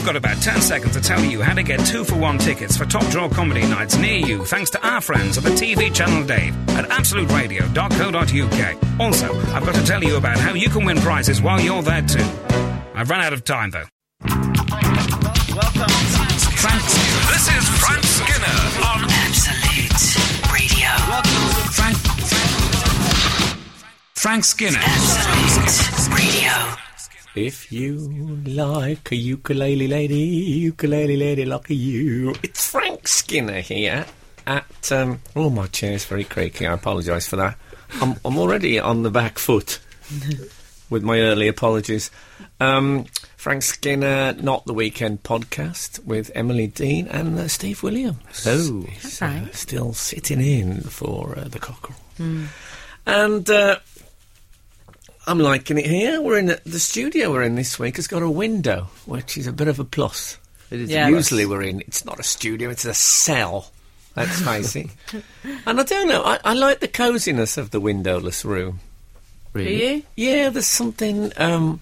[0.00, 2.74] I've got about 10 seconds to tell you how to get two for one tickets
[2.74, 6.26] for top draw comedy nights near you thanks to our friends at the TV channel
[6.26, 8.76] Dave at absoluteradio.co.uk.
[8.98, 12.00] Also, I've got to tell you about how you can win prizes while you're there
[12.00, 12.24] too.
[12.94, 13.84] I've run out of time though.
[14.24, 15.90] Welcome.
[16.56, 16.82] Frank,
[17.28, 20.16] This is Frank Skinner on Absolute
[20.50, 20.88] Radio.
[21.10, 21.68] Welcome.
[21.74, 21.98] Frank,
[24.14, 24.80] Frank Skinner.
[24.80, 26.76] Absolute Radio.
[27.34, 27.96] If you
[28.44, 32.34] like a ukulele lady, ukulele lady like you.
[32.42, 34.04] It's Frank Skinner here
[34.48, 34.90] at.
[34.90, 36.66] Um, oh, my chair's very creaky.
[36.66, 37.56] I apologise for that.
[38.00, 39.78] I'm, I'm already on the back foot
[40.90, 42.10] with my early apologies.
[42.58, 43.04] Um,
[43.36, 48.44] Frank Skinner, Not the Weekend podcast with Emily Dean and uh, Steve Williams.
[48.44, 51.96] He's, uh, still sitting in for uh, the cockerel.
[53.06, 53.78] And uh,
[55.30, 56.20] I'm liking it here.
[56.20, 59.52] We're in the studio we're in this week has got a window, which is a
[59.52, 60.36] bit of a plus.
[60.72, 61.06] It is Yeah.
[61.06, 63.70] Usually we're in, it's not a studio, it's a cell.
[64.16, 64.88] Let's face it.
[65.66, 68.80] And I don't know, I, I like the coziness of the windowless room.
[69.54, 69.94] Do really.
[69.94, 70.02] you?
[70.16, 71.80] Yeah, there's something um,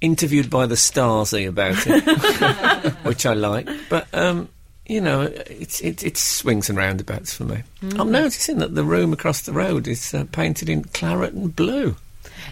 [0.00, 3.68] interviewed by the Stasi about it, which I like.
[3.88, 4.48] But um,
[4.86, 7.64] you know, it's it, it swings and roundabouts for me.
[7.98, 11.96] I'm noticing that the room across the road is uh, painted in claret and blue.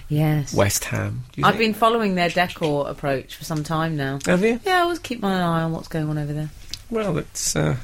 [0.08, 0.54] Yes.
[0.54, 1.24] West Ham.
[1.42, 1.58] I've think?
[1.58, 4.18] been following their decor approach for some time now.
[4.26, 4.58] Have you?
[4.64, 6.48] Yeah, I always keep my eye on what's going on over there.
[6.90, 7.54] Well, it's.
[7.54, 7.76] Uh,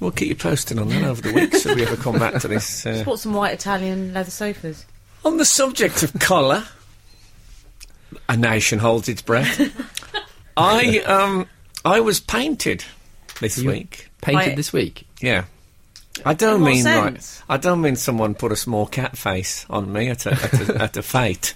[0.00, 1.54] we'll keep you posted on that over the week.
[1.54, 2.84] if we ever come back to this?
[2.84, 4.84] Uh, Just bought some white Italian leather sofas.
[5.24, 6.64] On the subject of colour,
[8.28, 9.58] a nation holds its breath.
[10.58, 11.46] I um
[11.84, 12.84] I was painted
[13.40, 14.08] this You- week.
[14.20, 14.56] Painted Right.
[14.56, 15.06] this week.
[15.20, 15.44] Yeah.
[16.24, 17.20] I don't In what mean like?
[17.48, 20.74] I don't mean someone put a small cat face on me at a at a,
[20.82, 21.54] at a fete.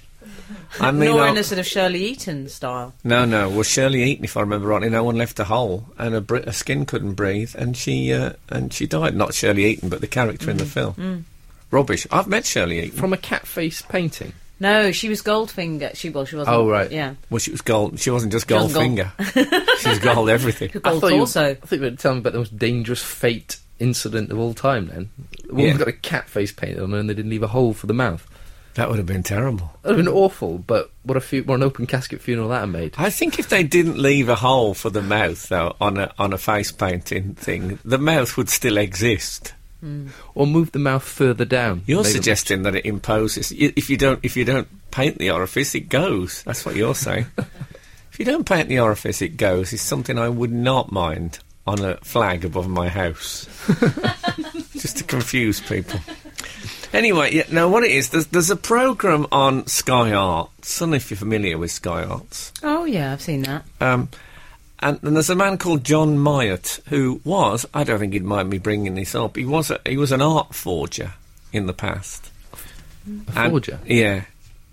[0.80, 2.94] I mean, Nor I- in a sort of Shirley Eaton style.
[3.04, 3.48] no, no.
[3.50, 6.42] Well, Shirley Eaton, if I remember rightly, no one left a hole, and her, br-
[6.44, 9.14] her skin couldn't breathe, and she uh, and she died.
[9.14, 11.24] Not Shirley Eaton, but the character in the film.
[11.70, 12.06] Rubbish.
[12.10, 12.98] I've met Shirley Eaton.
[12.98, 14.32] From a cat face painting.
[14.60, 15.94] No, she was Goldfinger.
[15.96, 16.56] She well, she wasn't.
[16.56, 16.90] Oh, right.
[16.90, 17.14] Yeah.
[17.30, 18.00] Well, she was gold.
[18.00, 19.78] She wasn't just She wasn't Goldfinger.
[19.80, 20.70] she was gold everything.
[20.82, 21.50] Gold thought you, torso.
[21.50, 24.88] I think you were telling me about the most dangerous fete incident of all time
[24.88, 25.10] then.
[25.46, 25.76] The woman Yeah.
[25.78, 27.94] got a cat face painted on her and they didn't leave a hole for the
[27.94, 28.26] mouth.
[28.74, 29.72] That would have been terrible.
[29.82, 32.68] That would have been awful, but what a fu- what an open casket funeral that
[32.68, 32.94] made.
[32.98, 36.32] I think if they didn't leave a hole for the mouth, though, on a on
[36.32, 39.52] a face painting thing, the mouth would still exist.
[40.34, 41.82] Or move the mouth further down.
[41.86, 43.52] You're suggesting that it imposes.
[43.52, 46.42] If you don't, if you don't paint the orifice, it goes.
[46.42, 47.26] That's what you're saying.
[47.38, 49.72] if you don't paint the orifice, it goes.
[49.72, 51.38] Is something I would not mind
[51.68, 53.46] on a flag above my house,
[54.72, 56.00] just to confuse people.
[56.94, 60.80] Anyway, yeah, now what it is, there's, there's a program on Sky Arts.
[60.80, 62.52] I don't know if you're familiar with Sky Arts.
[62.62, 63.64] Oh yeah, I've seen that.
[63.82, 64.08] Um,
[64.80, 68.50] and, and there's a man called John Myatt who was, I don't think he'd mind
[68.50, 71.14] me bringing this up, he was, a, he was an art forger
[71.52, 72.30] in the past.
[73.06, 73.80] A And- forger.
[73.86, 74.24] yeah.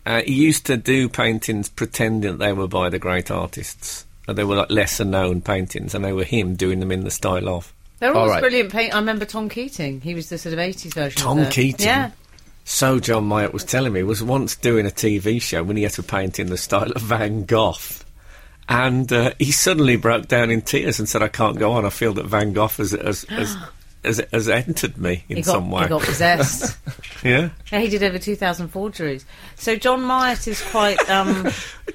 [0.06, 4.06] Uh, he used to do paintings pretending they were by the great artists.
[4.28, 7.10] Uh, they were like lesser known paintings, and they were him doing them in the
[7.10, 7.74] style of.
[8.00, 8.40] They're All all right.
[8.42, 8.94] brilliant paint.
[8.94, 10.02] I remember Tom Keating.
[10.02, 11.20] He was the sort of eighties version.
[11.20, 11.88] Tom of the, Keating?
[11.88, 12.12] Yeah.
[12.66, 15.94] So John Myatt was telling me was once doing a TV show when he had
[15.94, 17.74] to paint in the style of Van Gogh.
[18.68, 21.86] And uh, he suddenly broke down in tears and said, I can't go on.
[21.86, 23.56] I feel that Van Gogh has, has, has,
[24.04, 25.84] has, has entered me in got, some way.
[25.84, 26.78] he got possessed.
[27.24, 27.50] Yeah.
[27.72, 29.26] yeah, he did over two thousand forgeries.
[29.56, 31.00] So John Myatt is quite.
[31.10, 31.50] Um, Do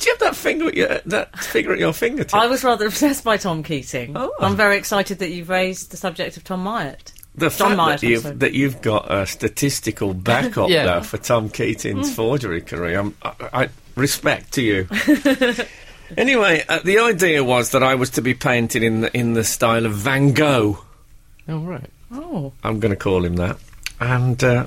[0.05, 2.35] you have that finger at your, that figure at your fingertip?
[2.35, 4.17] I was rather obsessed by Tom Keating.
[4.17, 4.33] Oh.
[4.41, 7.13] I'm very excited that you've raised the subject of Tom Myatt.
[7.37, 10.85] the John fact that you've, that you've got a statistical backup Yeah.
[10.87, 14.89] there for Tom Keating's forgery career, I, I respect to you.
[16.17, 19.45] Anyway, uh, the idea was that I was to be painted in the, in the
[19.45, 20.85] style of Van Gogh.
[21.49, 21.91] Oh, right.
[22.13, 23.59] Oh, I'm going to call him that.
[24.01, 24.67] And uh,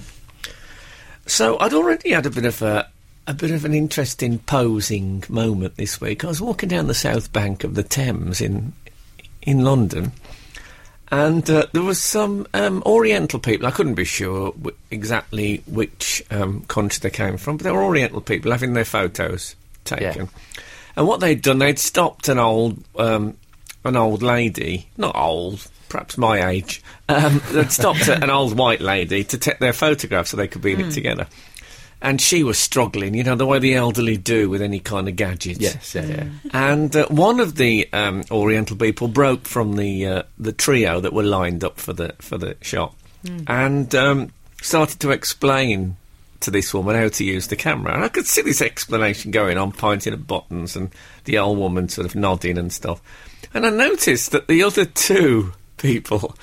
[1.25, 2.89] so I'd already had a bit of a
[3.25, 6.25] a bit of an interesting posing moment this week.
[6.25, 8.73] I was walking down the south bank of the Thames in
[9.41, 10.11] in London,
[11.09, 13.67] and uh, there was some um, Oriental people.
[13.67, 17.83] I couldn't be sure w- exactly which um, country they came from, but they were
[17.83, 20.29] Oriental people having their photos taken.
[20.95, 23.37] And what they'd done, they'd stopped an old um,
[23.83, 26.81] an old lady, not old, perhaps my age.
[27.09, 30.73] Um, they'd stopped an old white lady to take their photograph so they could be
[30.73, 31.27] in it together.
[32.01, 35.15] And she was struggling, you know, the way the elderly do with any kind of
[35.15, 35.61] gadgets.
[35.61, 36.25] Yes, yeah, yeah.
[36.51, 41.13] And uh, one of the um, Oriental people broke from the uh, the trio that
[41.13, 42.93] were lined up for the for the shot,
[43.47, 45.95] and um, started to explain
[46.43, 47.93] to this woman how to use the camera.
[47.93, 50.91] And I could see this explanation going on, pointing at buttons, and
[51.25, 53.01] the old woman sort of nodding and stuff.
[53.53, 56.35] And I noticed that the other two people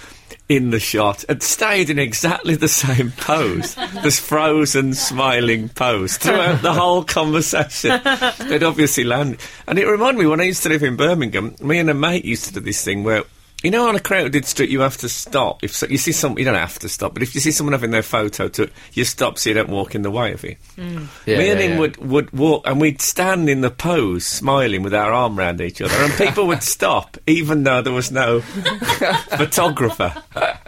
[0.49, 6.61] in the shot had stayed in exactly the same pose, this frozen, smiling pose throughout
[6.61, 8.01] the whole conversation.
[8.49, 9.41] They'd obviously landed.
[9.69, 12.25] And it reminded me when I used to live in Birmingham, me and a mate
[12.25, 13.23] used to do this thing where
[13.63, 15.63] you know, on a crowded street, you have to stop.
[15.63, 17.73] If so, you see some, you don't have to stop, but if you see someone
[17.73, 20.57] having their photo took, you stop so you don't walk in the way of it.
[20.77, 21.07] Mm.
[21.27, 21.79] Yeah, Me and yeah, him yeah.
[21.79, 25.83] would, would walk, and we'd stand in the pose, smiling with our arm around each
[25.83, 28.41] other, and people would stop, even though there was no
[29.37, 30.15] photographer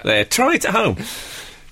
[0.05, 0.25] there.
[0.25, 0.97] Try it at home.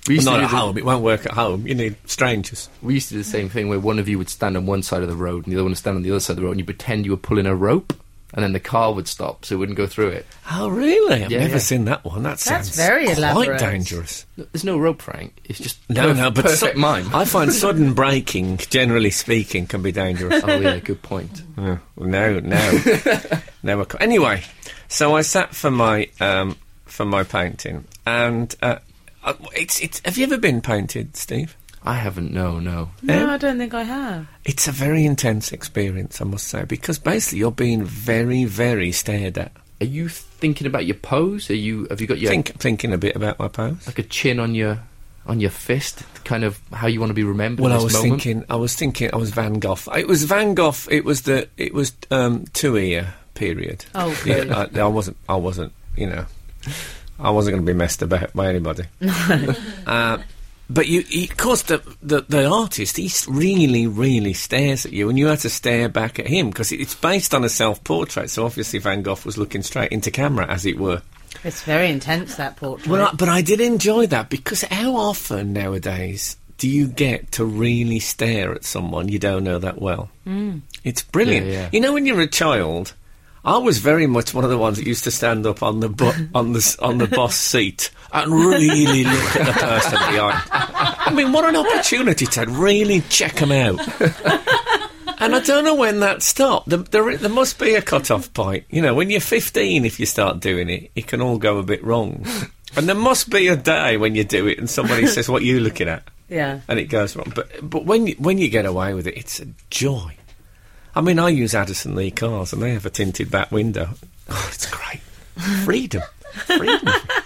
[0.07, 0.77] We used, Not to at do the, home.
[0.79, 1.67] It won't work at home.
[1.67, 2.69] You need strangers.
[2.81, 4.81] we used to do the same thing where one of you would stand on one
[4.81, 6.37] side of the road and the other one would stand on the other side of
[6.37, 7.93] the road and you pretend you were pulling a rope
[8.33, 10.25] and then the car would stop so it wouldn't go through it.
[10.51, 11.23] Oh, really?
[11.23, 11.57] I've Yeah, never yeah.
[11.59, 12.23] seen that one.
[12.23, 13.59] That sounds very quite elaborate.
[13.59, 14.25] dangerous.
[14.37, 15.39] There's no rope, Frank.
[15.45, 17.13] It's just No, perf- no, but perfect su- mime.
[17.13, 20.43] I find sudden braking, generally speaking, can be dangerous.
[20.45, 21.41] oh yeah, good point.
[21.57, 22.39] Yeah, no, no,
[23.63, 23.81] no.
[23.81, 24.01] I can't.
[24.01, 24.43] Anyway,
[24.87, 28.77] so I sat for my um, for my painting, and uh,
[29.23, 30.01] uh, it's it's.
[30.05, 31.55] Have you ever been painted, Steve?
[31.83, 32.31] I haven't.
[32.31, 32.89] No, no.
[33.01, 33.31] No, Yeah.
[33.33, 34.27] I don't think I have.
[34.45, 39.37] It's a very intense experience, I must say, because basically you're being very, very stared
[39.37, 39.51] at.
[39.81, 41.49] Are you thinking about your pose?
[41.49, 41.87] Are you?
[41.89, 43.87] Have you got your Think, thinking a bit about my pose.
[43.87, 44.79] like a chin on your
[45.25, 46.03] on your fist?
[46.23, 47.63] Kind of how you want to be remembered.
[47.63, 48.21] Well, in I this was moment?
[48.21, 49.77] thinking, I was thinking, I was Van Gogh.
[49.97, 50.75] It was Van Gogh.
[50.91, 53.85] It was the, it was um, two year period.
[53.95, 54.49] Oh, good.
[54.49, 54.67] yeah.
[54.75, 56.25] I, I wasn't, I wasn't, you know,
[57.19, 58.83] I wasn't going to be messed about by anybody.
[59.87, 60.19] uh,
[60.73, 65.09] but you, he, of course, the, the the artist, he really, really stares at you,
[65.09, 68.29] and you have to stare back at him because it's based on a self portrait.
[68.29, 71.01] So obviously, Van Gogh was looking straight into camera, as it were.
[71.43, 72.87] It's very intense, that portrait.
[72.89, 77.45] Well, I, but I did enjoy that because how often nowadays do you get to
[77.45, 80.09] really stare at someone you don't know that well?
[80.27, 80.61] Mm.
[80.83, 81.47] It's brilliant.
[81.47, 81.69] Yeah, yeah.
[81.71, 82.93] You know, when you're a child,
[83.43, 85.89] I was very much one of the ones that used to stand up on the
[85.89, 90.60] bu- on the on the boss seat and really look at the person behind.
[91.11, 93.79] I mean, what an opportunity to really check them out.
[95.21, 96.67] And I don't know when that stopped.
[96.67, 98.65] There, there, there must be a cut-off point.
[98.71, 101.63] You know, when you're 15, if you start doing it, it can all go a
[101.63, 102.25] bit wrong.
[102.73, 105.45] And there must be a day when you do it and somebody says, "What are
[105.45, 106.61] you looking at?" yeah.
[106.69, 107.29] and it goes wrong.
[107.35, 110.15] But but when you, when you get away with it, it's a joy.
[110.95, 113.89] I mean, I use Addison Lee cars, and they have a tinted back window.
[114.29, 115.01] Oh, it's great,
[115.65, 116.03] freedom,
[116.45, 116.93] freedom.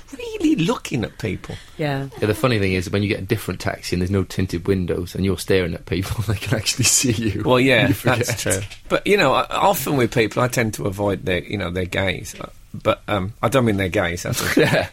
[0.55, 1.55] really looking at people.
[1.77, 2.07] Yeah.
[2.19, 4.67] Yeah, the funny thing is when you get a different taxi and there's no tinted
[4.67, 7.43] windows and you're staring at people, they can actually see you.
[7.43, 8.59] Well, yeah, You that's true.
[8.89, 11.85] But you know, I, often with people, I tend to avoid their you know their
[11.85, 12.35] gaze.
[12.39, 14.23] Uh, But um, I don't mean their gaze.
[14.23, 14.89] That's Yeah.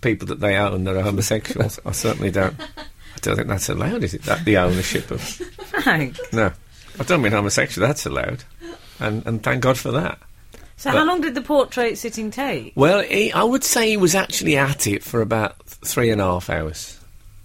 [0.00, 1.78] people that they own that are homosexuals.
[1.84, 2.54] I certainly don't.
[2.60, 4.04] I don't think that's allowed.
[4.04, 5.20] Is it that the ownership of?
[5.82, 6.16] Frank.
[6.32, 6.52] No,
[6.98, 7.86] I don't mean homosexual.
[7.86, 8.44] That's allowed,
[9.00, 10.18] and and thank God for that.
[10.78, 12.72] So, But- how long did the portrait sitting take?
[12.76, 16.24] Well, he, I would say he was actually at it for about three and a
[16.24, 16.98] half hours.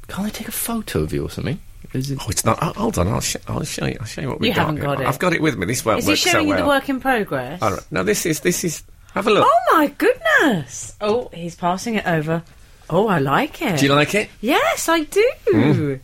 [0.07, 1.59] Can't they take a photo of you or something?
[1.93, 2.11] It?
[2.21, 2.57] Oh, it's not.
[2.61, 3.97] oh, hold on, I'll, sh- I'll show you.
[3.99, 4.67] I'll show you what we You got.
[4.67, 5.07] haven't got it.
[5.07, 5.65] I've got it with me.
[5.65, 6.63] This won't Is he work so showing you well.
[6.63, 7.61] the work in progress?
[7.61, 7.91] All right.
[7.91, 8.81] Now this is this is.
[9.13, 9.45] Have a look.
[9.47, 10.95] Oh my goodness!
[11.01, 12.41] Oh, he's passing it over.
[12.89, 13.79] Oh, I like it.
[13.79, 14.29] Do you like it?
[14.41, 15.99] Yes, I do.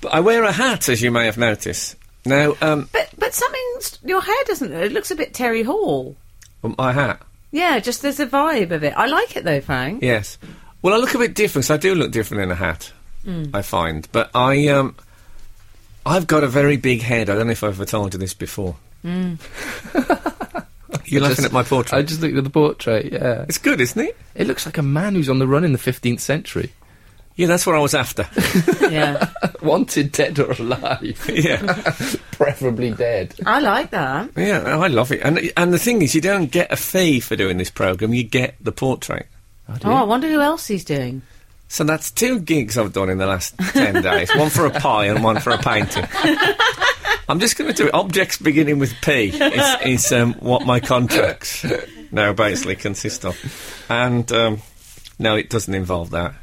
[0.00, 1.96] But I wear a hat, as you may have noticed.
[2.24, 4.72] Now, um, But but something's your hair doesn't.
[4.72, 6.16] It looks a bit Terry Hall.
[6.62, 7.20] My hat.
[7.50, 8.92] Yeah, just there's a vibe of it.
[8.96, 10.02] I like it though, Frank.
[10.02, 10.38] Yes.
[10.82, 11.64] Well, I look a bit different.
[11.64, 12.92] So I do look different in a hat.
[13.24, 13.50] Mm.
[13.54, 14.94] I find, but I um,
[16.06, 17.28] I've got a very big head.
[17.30, 18.76] I don't know if I've ever told you this before.
[19.04, 19.38] Mm.
[21.04, 21.98] You're laughing Just- at my portrait.
[21.98, 23.44] I just looked at the portrait, yeah.
[23.48, 24.16] It's good, isn't it?
[24.34, 26.72] It looks like a man who's on the run in the 15th century.
[27.38, 28.26] Yeah, that's what I was after.
[28.90, 29.28] Yeah,
[29.62, 31.26] Wanted dead or alive.
[31.32, 31.60] yeah,
[32.32, 33.34] Preferably dead.
[33.44, 34.30] I like that.
[34.34, 35.20] yeah, I love it.
[35.22, 38.14] And and the thing is, you don't get a fee for doing this program.
[38.14, 39.26] You get the portrait.
[39.84, 41.20] Oh, I wonder who else he's doing.
[41.68, 44.34] So that's two gigs I've done in the last 10 days.
[44.34, 46.06] One for a pie and one for a painting.
[47.28, 47.94] I'm just going to do it.
[47.94, 51.66] Objects beginning with P is, is um, what my contracts
[52.10, 53.36] now basically consist of.
[53.90, 54.62] And um,
[55.18, 56.34] no, it doesn't involve that.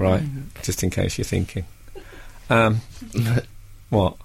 [0.00, 0.22] Right,
[0.62, 1.64] just in case you're thinking.
[2.48, 2.80] Um,
[3.90, 4.16] what?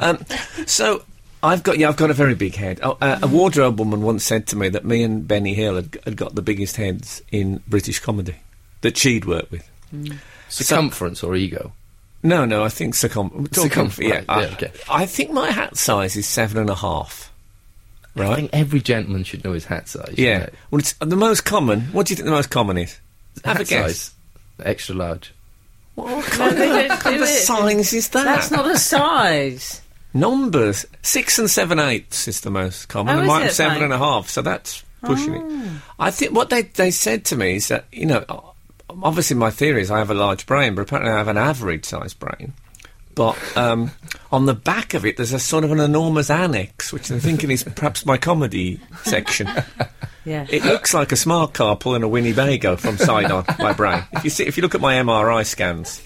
[0.00, 0.24] Um,
[0.66, 1.04] so
[1.42, 2.80] I've got yeah, I've got a very big head.
[2.82, 5.98] Oh, uh, a wardrobe woman once said to me that me and Benny Hill had,
[6.04, 8.36] had got the biggest heads in British comedy
[8.80, 9.68] that she'd worked with.
[10.48, 11.72] Circumference or ego?
[12.22, 14.72] No, no, I think circum- we're talking- yeah, right, I, yeah, okay.
[14.88, 17.32] I think my hat size is seven and a half.
[18.14, 18.28] Right.
[18.30, 20.14] I think every gentleman should know his hat size.
[20.18, 20.50] Yeah.
[20.70, 21.80] Well, it's the most common.
[21.92, 23.00] What do you think the most common is?
[23.44, 23.86] Have hat a guess.
[23.96, 24.10] size.
[24.64, 25.32] Extra large.
[25.94, 28.24] What kind they of, don't kind of size is that?
[28.24, 29.82] That's not a size.
[30.14, 30.86] Numbers.
[31.02, 33.14] Six and seven eighths is the most common.
[33.14, 33.84] Oh, and is mine it, seven Frank?
[33.84, 35.42] and a half, so that's pushing it.
[35.44, 35.82] Ah.
[35.98, 38.24] I think what they, they said to me is that, you know,
[39.02, 41.84] obviously my theory is I have a large brain, but apparently I have an average
[41.84, 42.52] sized brain.
[43.14, 43.90] But um,
[44.30, 47.50] on the back of it, there's a sort of an enormous annex, which I'm thinking
[47.50, 49.48] is perhaps my comedy section.
[50.24, 50.46] Yeah.
[50.48, 54.04] It looks like a smart car pulling a Winnebago from side on my brain.
[54.12, 56.00] If you see, if you look at my MRI scans,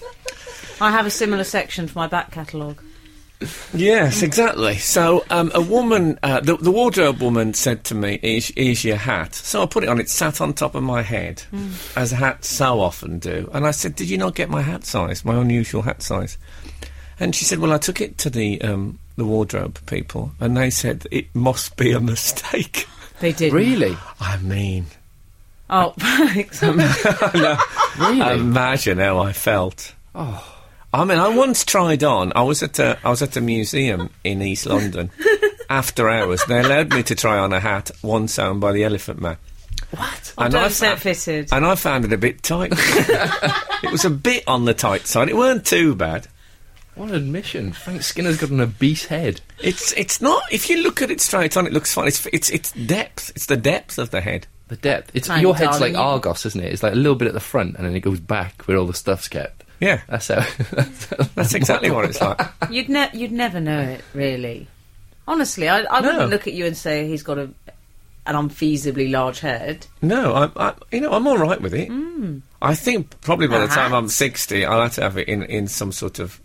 [0.81, 2.81] I have a similar section for my back catalogue.
[3.73, 4.77] Yes, exactly.
[4.77, 8.97] So, um, a woman, uh, the, the wardrobe woman said to me, is, is your
[8.97, 9.35] hat?
[9.35, 11.43] So I put it on, it sat on top of my head,
[11.95, 13.47] as hats so often do.
[13.53, 16.39] And I said, Did you not get my hat size, my unusual hat size?
[17.19, 20.69] And she said, Well, I took it to the, um, the wardrobe people, and they
[20.69, 22.87] said, It must be a mistake.
[23.19, 23.51] They did.
[23.51, 23.97] Really?
[24.19, 24.85] I mean,
[25.71, 26.61] Oh, thanks.
[27.97, 28.31] Really?
[28.39, 29.95] imagine how I felt.
[30.13, 30.53] Oh.
[30.93, 32.31] I mean, I once tried on.
[32.35, 35.09] I was at a, I was at a museum in East London
[35.69, 36.43] after hours.
[36.45, 39.37] They allowed me to try on a hat once owned by the Elephant Man.
[39.91, 40.33] what?
[40.37, 41.49] And don't I set fa- fitted.
[41.51, 42.71] And I found it a bit tight.
[42.75, 45.27] it was a bit on the tight side.
[45.29, 46.27] It weren't too bad.
[46.97, 47.71] What an admission.
[47.73, 49.41] Frank Skinner's got an obese head.
[49.59, 50.43] It's it's not.
[50.51, 52.07] If you look at it straight on, it looks fine.
[52.07, 53.31] It's it's it's depth.
[53.35, 54.47] It's the depth of the head.
[54.67, 55.11] The depth.
[55.13, 56.73] It's Thank your head's darling, like Argos, isn't it?
[56.73, 58.85] It's like a little bit at the front, and then it goes back where all
[58.85, 59.63] the stuff's kept.
[59.79, 60.35] Yeah, That's how.
[60.71, 62.41] That's, that's exactly what it's like.
[62.71, 64.67] You'd ne- you'd never know it, really.
[65.27, 66.11] Honestly, I, I No.
[66.13, 67.43] wouldn't look at you and say he's got a
[68.25, 69.85] an unfeasibly large head.
[70.01, 71.89] No, I, I you know I'm all right with it.
[71.89, 72.39] Hmm.
[72.61, 73.93] I think probably by the A time.
[73.93, 76.41] I'm 60, I'll have to have it in in some sort of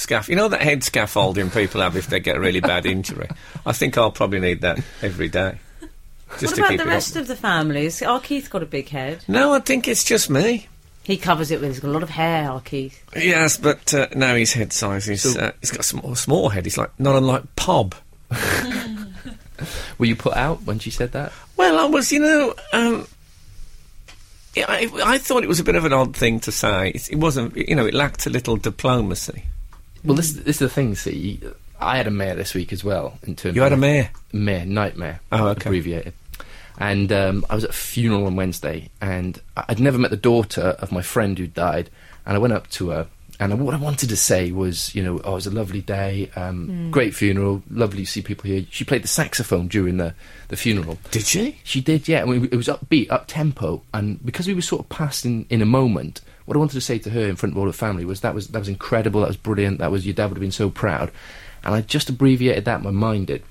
[0.00, 0.28] scaff.
[0.28, 3.28] You know that head scaffolding people have if they get a really bad injury.
[3.66, 5.58] I think I'll probably need that every day.
[6.38, 7.22] Just what to about keep the it rest up.
[7.22, 8.02] of the families?
[8.02, 9.24] Our Keith got a big head.
[9.28, 10.68] No, I think it's just me.
[11.04, 12.50] He covers it with he's got a lot of hair.
[12.50, 13.02] Our Keith.
[13.16, 15.06] Yes, but uh, no, his head size.
[15.06, 16.66] He's, So- uh, he's got a small, small head.
[16.66, 17.94] He's like not unlike Pob.
[19.98, 21.32] Were you put out when she said that?
[21.56, 23.08] Well, I was, you know, um,
[24.54, 26.90] yeah, I, I thought it was a bit of an odd thing to say.
[26.90, 29.44] It, it wasn't, you know, it lacked a little diplomacy.
[30.04, 30.94] Well, this, this is the thing.
[30.94, 31.40] See,
[31.80, 33.18] I had a mare this week as well.
[33.24, 34.10] In terms You had a of mare.
[34.32, 35.20] mare, nightmare.
[35.32, 35.68] Oh, okay.
[35.68, 36.12] Abbreviated.
[36.78, 40.16] And um, I was at a funeral on Wednesday, and I- I'd never met the
[40.16, 41.90] daughter of my friend who died.
[42.24, 43.06] And I went up to her,
[43.40, 46.30] and what I wanted to say was, you know, oh, it was a lovely day,
[46.36, 48.66] um, great funeral, lovely to see people here.
[48.70, 50.14] She played the saxophone during the,
[50.48, 50.98] the funeral.
[51.10, 51.58] Did she?
[51.64, 52.20] She did, yeah.
[52.22, 55.46] I mean, it was upbeat, up tempo, and because we were sort of passed in,
[55.48, 57.72] in a moment, what I wanted to say to her in front of all the
[57.74, 60.38] family was that was that was incredible, that was brilliant, that was your dad would
[60.38, 61.12] have been so proud,
[61.62, 63.42] and I just abbreviated that in my mind did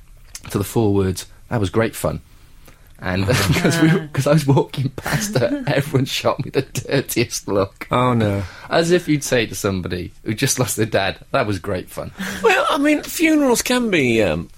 [0.50, 1.28] to the four words.
[1.50, 2.22] That was great fun.
[3.00, 8.14] And because we I was walking past her, everyone shot me the dirtiest look, Oh
[8.16, 8.42] no.
[8.72, 12.12] as if you'd say to somebody who just lost their dad, "That was great fun."
[12.42, 14.24] Well, I mean, funerals can be.
[14.24, 14.50] Um,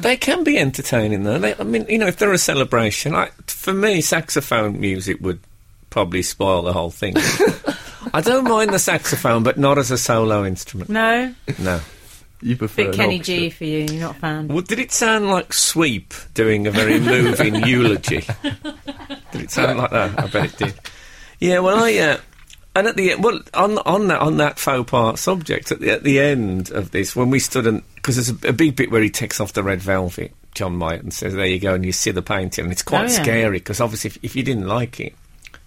[0.00, 1.38] They can be entertaining, though.
[1.38, 5.40] They, I mean, you know, if they're a celebration, I, for me, saxophone music would
[5.94, 7.14] probably spoil the whole thing.
[8.12, 10.90] I don't mind the saxophone, but not as a solo instrument.
[10.90, 11.80] No, No.
[12.42, 13.20] You prefer bit Kenny.
[13.20, 13.86] G for you.
[13.90, 14.48] You're not a fan.
[14.48, 18.20] Well, did it sound like Sweep doing a very moving eulogy?
[19.32, 20.18] Did it sound like that?
[20.20, 20.74] I bet it did.
[21.40, 22.16] Yeah, well, I uh,
[22.74, 25.90] and at the end, well, on on that on that faux pas subject, at the
[25.92, 28.90] at the end of this, when we stood and because there's a, a big bit
[28.90, 31.84] where he takes off the red velvet, John Myatt, and says, "There you go," and
[31.84, 33.22] you see the painting, and it's quite Oh, yeah.
[33.22, 35.14] scary because obviously, if, if you didn't like it,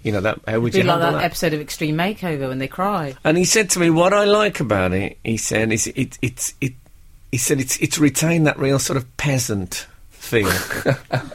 [0.03, 1.23] you know that how would Be you like that that?
[1.23, 3.15] episode of Extreme Makeover when they cry.
[3.23, 6.53] And he said to me, "What I like about it," he said, "is it it's
[6.61, 6.73] it."
[7.31, 11.31] He said, "It's it's retained that real sort of peasant feel." That-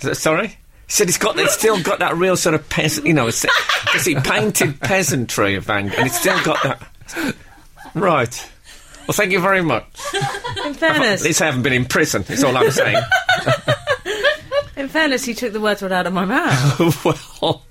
[0.16, 0.48] Sorry.
[0.48, 3.44] He said it's got it's still got that real sort of peasant, you know, it's,
[3.94, 7.34] it's he painted peasantry of Van and it's still got that.
[7.94, 8.50] Right.
[9.08, 9.86] Well, thank you very much.
[10.12, 12.24] In fairness, At fairness, least I haven't been in prison.
[12.28, 13.00] Is all I'm saying.
[14.76, 17.04] in fairness, he took the words right out of my mouth.
[17.42, 17.62] well.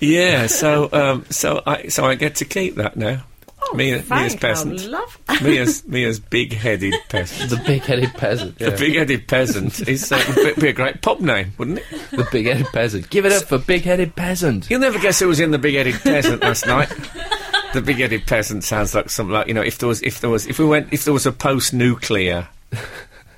[0.00, 0.46] yeah.
[0.46, 3.22] So um, so I so I get to keep that now.
[3.74, 4.88] me, me as peasant.
[5.42, 7.50] me as me as big-headed peasant.
[7.50, 8.58] The big-headed peasant.
[8.58, 11.84] The big-headed peasant is uh, would be- be a great pub name, wouldn't it?
[12.10, 13.10] The big-headed peasant.
[13.10, 14.70] Give it up for big-headed peasant.
[14.70, 16.88] You'll never guess who was in the big-headed peasant last night.
[17.74, 20.46] The big-headed peasant sounds like something like you know if there was if there was
[20.46, 22.48] if we went if there was a post-nuclear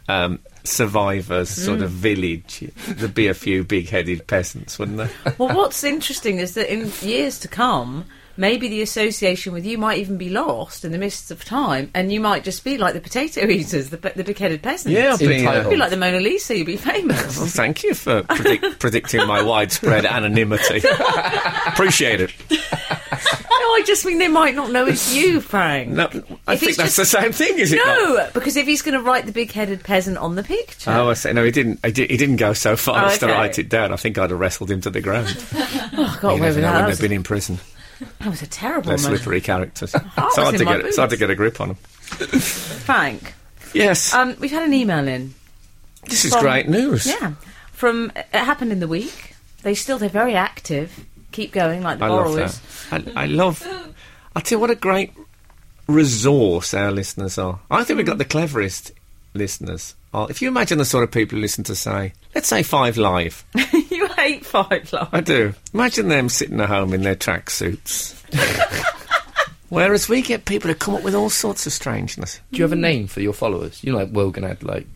[0.09, 5.11] um, survivors sort of village, there'd be a few big-headed peasants, wouldn't there?
[5.39, 8.05] well, what's interesting is that in years to come,
[8.37, 12.13] maybe the association with you might even be lost in the mists of time, and
[12.13, 14.93] you might just be like the potato eaters, the, the big-headed peasants.
[14.97, 17.37] Yeah, I'll be, uh, Be like the Mona Lisa, you'd be famous.
[17.39, 20.83] Well, thank you for predict- predicting my widespread anonymity.
[21.67, 22.33] Appreciate it.
[23.75, 25.89] I just mean they might not know it's you, Frank.
[25.91, 26.05] No,
[26.47, 27.77] I If think that's just- the same thing, is it?
[27.77, 27.87] not?
[27.87, 31.15] No, because if he's going to write the big-headed peasant on the picture, Oh, I
[31.15, 31.45] say no.
[31.45, 31.85] He didn't.
[31.85, 33.93] He, did, he didn't go so far Oh, as to write it down.
[33.93, 35.29] I think I'd have wrestled him to the ground.
[35.55, 36.81] oh, I got You away never with know that.
[36.83, 37.59] when they've been in prison.
[38.21, 39.19] that was a terrible They're moment.
[39.23, 39.93] slippery characters.
[39.95, 40.81] heart it's in to get.
[40.87, 41.77] It's hard to get a grip on them.
[42.41, 43.35] Frank,
[43.73, 45.35] Yes, um, we've had an email in.
[46.05, 47.07] this is great news.
[47.07, 47.35] Yeah,
[47.73, 49.35] from it happened in the week.
[49.63, 51.05] They still they're very active.
[51.33, 52.61] Keep going like the I love borrowers.
[52.91, 53.17] that.
[53.17, 53.67] I, I love.
[54.35, 55.13] I tell you what a great
[55.87, 57.61] resource our listeners are.
[57.71, 58.19] I think we've got hmm.
[58.19, 58.93] the cleverest
[59.35, 59.95] listeners.
[60.13, 63.45] If you imagine the sort of people who listen to, say, let's say Five Live.
[63.91, 65.09] you hate five Live.
[65.13, 65.55] I do.
[65.73, 68.17] Imagine them sitting at home in their tracksuits.
[69.69, 72.41] Whereas we get people who come up with all sorts of strangeness.
[72.51, 73.85] Do you have a name for your followers?
[73.85, 74.89] You know, like Wogan had like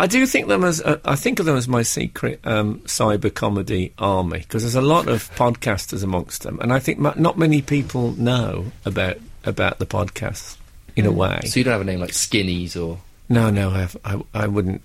[0.00, 3.32] I do think them as uh, I think of them as my secret um, cyber
[3.32, 7.36] comedy army because there's a lot of podcasters amongst them, and I think ma- not
[7.36, 10.56] many people know about about the podcasts
[10.96, 11.40] in a way.
[11.44, 14.46] so you don't have a name like Skinnies or No, no, I, have, I, I
[14.46, 14.80] wouldn't.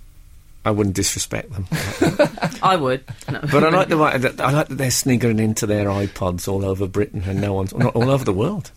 [0.65, 1.67] I wouldn't disrespect them,
[2.63, 3.03] I would.
[3.31, 3.39] No.
[3.51, 6.65] but I like the way that I like that they're sniggering into their iPods all
[6.65, 8.72] over Britain and no one's not all over the world.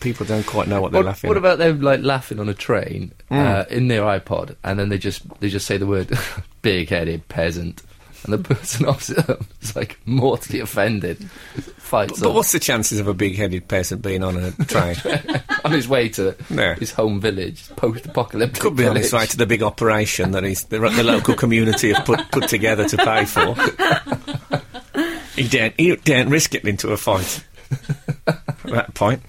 [0.00, 1.28] People don't quite know what they're what, laughing.
[1.28, 1.40] what at.
[1.40, 5.22] about them like laughing on a train uh, in their iPod and then they just
[5.40, 6.16] they just say the word
[6.62, 7.82] big headed peasant
[8.24, 11.18] and the person opposite them is like mortally offended
[11.78, 14.96] fights But on, what's the chances of a big-headed peasant being on a train?
[15.64, 16.74] on his way to Yeah.
[16.74, 20.42] his home village post apocalyptic Could be on its way to the big operation that
[20.44, 23.54] he's, the, the local community have put, put together to pay for.
[25.36, 27.44] he daren't, he daren't risk getting into a fight
[28.26, 29.22] at that point.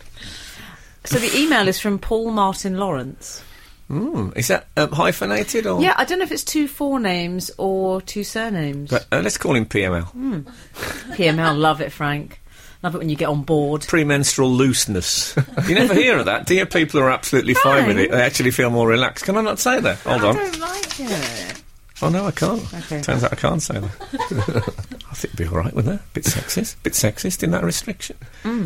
[1.09, 3.43] So the email is from Paul Martin Lawrence.
[3.87, 5.81] Hmm, is that um, hyphenated or?
[5.81, 8.91] Yeah, I don't know if it's two forenames or two surnames.
[8.91, 10.45] But, uh, let's call him PML.
[10.75, 12.39] PML, love it, Frank.
[12.83, 13.87] Love it when you get on board.
[13.87, 15.35] Premenstrual looseness.
[15.67, 16.67] You never hear of that, do you?
[16.67, 18.11] People are absolutely fine with it.
[18.11, 19.25] They actually feel more relaxed.
[19.25, 19.97] Can I not say that?
[20.01, 20.37] Hold I on.
[20.37, 21.63] I don't like it.
[22.03, 22.73] Oh no, I can't.
[22.73, 23.01] Okay.
[23.01, 24.73] Turns out I can't say that.
[25.23, 26.01] It'd be all right with that.
[26.13, 26.75] Bit sexist.
[26.83, 28.17] Bit sexist in that restriction.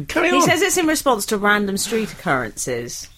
[0.07, 0.35] Carry on.
[0.35, 3.09] He says it's in response to random street occurrences.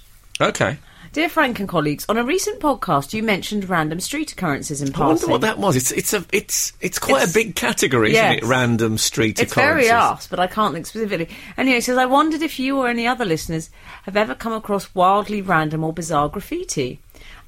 [0.42, 0.78] okay.
[1.14, 5.00] Dear Frank and colleagues, on a recent podcast you mentioned random street occurrences in I
[5.08, 5.78] wonder what that was.
[5.78, 8.34] It's it's a it's it's quite It's- a big category, Yes.
[8.34, 8.50] isn't it?
[8.50, 9.88] Random street It's occurrences.
[9.88, 11.30] very us, but I can't think specifically.
[11.58, 13.70] Anyway, he says, I wondered if you or any other listeners
[14.04, 17.00] have ever come across wildly random or bizarre graffiti.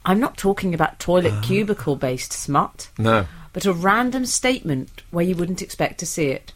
[0.06, 1.42] I'm not talking about toilet Ah.
[1.42, 3.26] cubicle based smut, No.
[3.54, 6.54] But a random statement where you wouldn't expect to see it.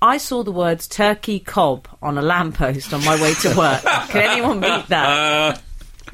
[0.00, 3.82] I saw the words turkey cob on a lamppost on my way to work.
[4.08, 5.08] Can anyone beat that?
[5.08, 5.58] Uh,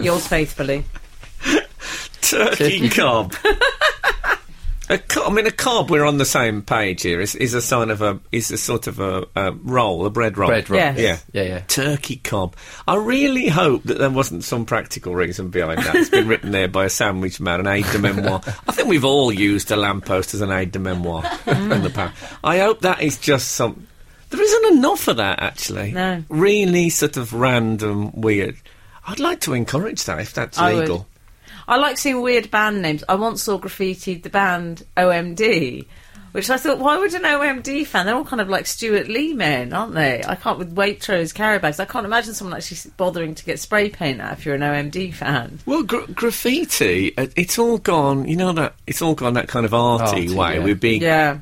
[0.02, 0.84] Yours faithfully.
[2.22, 3.34] turkey cob.
[4.88, 5.90] A co- I mean, a cob.
[5.90, 7.20] We're on the same page here.
[7.20, 10.36] Is, is a sign of a is a sort of a, a roll, a bread
[10.36, 10.48] roll.
[10.48, 10.80] bread roll.
[10.80, 10.98] Yes.
[10.98, 11.42] Yeah.
[11.42, 11.60] yeah, yeah.
[11.60, 12.54] Turkey cob.
[12.86, 15.94] I really hope that there wasn't some practical reason behind that.
[15.94, 18.42] It's been written there by a sandwich man, an aide de memoire.
[18.68, 21.74] I think we've all used a lamppost as an aide de memoire mm.
[21.74, 22.16] in the past.
[22.42, 23.86] I hope that is just some.
[24.30, 25.92] There isn't enough of that, actually.
[25.92, 26.24] No.
[26.28, 28.56] Really sort of random, weird.
[29.06, 31.04] I'd like to encourage that if that's I would.
[31.66, 31.74] Legal.
[31.74, 33.04] I like seeing weird band names.
[33.08, 35.86] I once saw graffitied the band OMD,
[36.32, 38.06] which I thought, why would an OMD fan?
[38.06, 40.22] They're all kind of like Stewart Lee men, aren't they?
[40.26, 41.78] I can't with Waitrose carry bags.
[41.78, 45.14] I can't imagine someone actually bothering to get spray paint out if you're an OMD
[45.14, 45.60] fan.
[45.64, 49.64] Well, gra- graffiti, uh, it's all gone, you know, that it's all gone that kind
[49.64, 50.64] of arty, Arty, way yeah.
[50.64, 51.02] with big.
[51.02, 51.38] Yeah,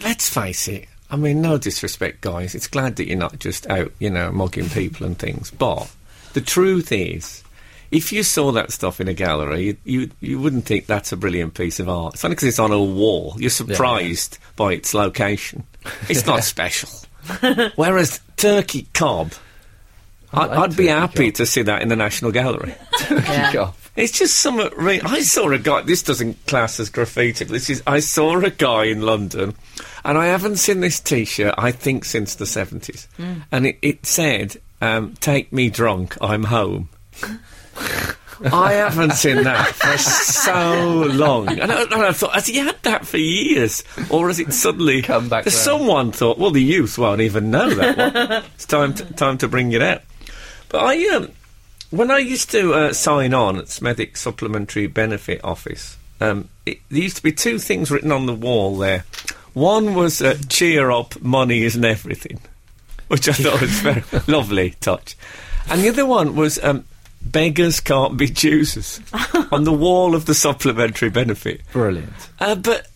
[0.00, 0.88] Let's face it.
[1.10, 2.54] I mean, no disrespect, guys.
[2.54, 5.50] It's glad that you're not just out, you know, mugging people and things.
[5.50, 5.90] But
[6.32, 7.44] the truth is,
[7.96, 11.16] if you saw that stuff in a gallery, you you, you wouldn't think that's a
[11.16, 12.14] brilliant piece of art.
[12.14, 13.34] It's only because it's on a wall.
[13.38, 15.64] You're surprised by its location.
[16.08, 16.90] It's not special.
[17.76, 19.32] Whereas Turkey cob,
[20.32, 21.34] I like I'd be happy cob.
[21.36, 22.74] to see that in the National Gallery.
[23.10, 23.52] yeah.
[23.52, 23.74] God.
[23.96, 24.58] It's just some.
[24.76, 25.80] Re- I saw a guy.
[25.80, 27.46] This doesn't class as graffiti.
[27.46, 27.82] But this is.
[27.86, 29.54] I saw a guy in London,
[30.04, 31.54] and I haven't seen this T-shirt.
[31.56, 33.08] I think since the seventies,
[33.50, 36.14] and it, it said, um, "Take me drunk.
[36.20, 36.90] I'm home."
[38.44, 42.76] I haven't seen that for so long, and I, and I thought, has he had
[42.82, 45.48] that for years, or has it suddenly Come back.
[45.48, 47.96] Someone thought, well, the youth won't even know that.
[47.96, 48.44] one.
[48.54, 50.02] it's time to, time to bring it out.
[50.68, 51.30] But I um,
[51.90, 57.02] when I used to uh, sign on at Smethwick Supplementary Benefit Office, um, it, there
[57.02, 59.04] used to be two things written on the wall there.
[59.54, 62.40] One was uh, "Cheer up, money isn't everything,"
[63.08, 65.16] which I thought was very lovely touch,
[65.70, 66.84] and the other one was um,
[67.30, 69.00] "Beggars can't be choosers"
[69.52, 71.60] on the wall of the supplementary benefit.
[71.72, 72.12] Brilliant.
[72.40, 72.86] Uh, but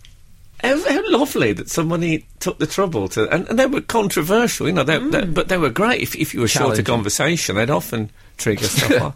[0.63, 4.75] How, how lovely that somebody took the trouble to, and, and they were controversial, you
[4.75, 6.03] know, they, they- but they were great.
[6.03, 9.13] If, if you were short of conversation, they'd often trigger stuff like.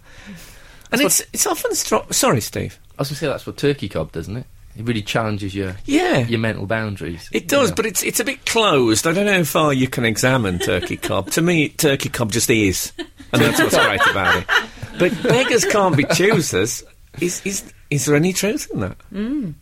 [0.93, 2.79] And it's it's often stro- sorry, Steve.
[2.99, 4.47] I was going to say that's what Turkey cob does, isn't it?
[4.77, 7.29] It really challenges your Yeah, your mental boundaries.
[7.33, 7.75] it does, you know.
[7.77, 9.07] but it's it's a bit closed.
[9.07, 11.31] I don't know how far you can examine Turkey cob.
[11.33, 12.93] To me, Turkey cob just is,
[13.33, 14.47] and that's what's great about it.
[14.99, 16.83] But beggars can't be choosers.
[17.21, 18.97] Is is is there any truth in that?
[19.13, 19.55] Mm.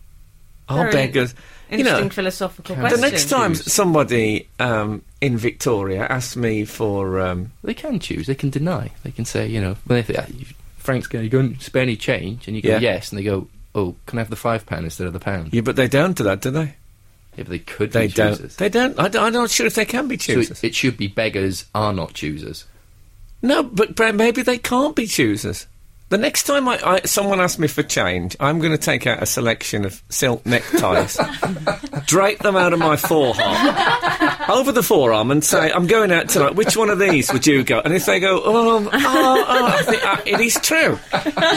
[0.68, 1.34] Are Very beggars?
[1.70, 3.00] You Interesting know, philosophical question.
[3.00, 3.72] the next time Choose.
[3.72, 8.26] somebody um, in Victoria asks me for um, they can choose.
[8.26, 8.90] They can deny.
[9.04, 11.82] They can say, you know, when they think, "Ah, Frank's going to go and spare
[11.82, 12.78] any change, and you go Yeah.
[12.80, 15.54] yes, and they go, oh, can I have the five pound instead of the pound?
[15.54, 16.74] yeah, but they don't do that, do they?
[17.36, 17.92] Yeah, but they could.
[17.92, 18.36] They be don't.
[18.36, 18.56] choosers.
[18.56, 18.98] They don't.
[18.98, 20.62] I, am not sure if they can be So choosers.
[20.62, 22.66] it, it should be beggars are not choosers.
[23.42, 25.66] No, but maybe they can't be choosers.
[26.12, 29.22] The next time I, I, someone asks me for change, I'm going to take out
[29.22, 31.18] a selection of silk neckties,
[32.07, 33.40] drape them out of my forearm,
[34.50, 36.55] over the forearm, and say, "I'm going out tonight.
[36.55, 39.83] Which one of these would you go?" And if they go, "Oh, oh, oh," I
[39.85, 40.98] think uh, it is true.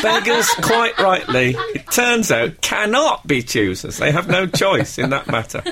[0.02, 3.98] Beggars, quite rightly, it turns out, cannot be choosers.
[3.98, 5.64] They have no choice in that matter.